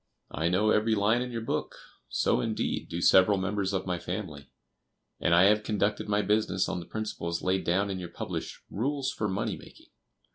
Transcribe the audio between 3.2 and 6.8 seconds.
members of my family; and I have conducted my business on